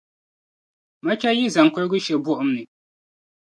Machɛle 1.03 1.39
yi 1.39 1.53
zaŋ 1.55 1.67
kurigu 1.73 1.97
she 2.05 2.13
buɣim 2.25 2.49
ni. 2.55 2.63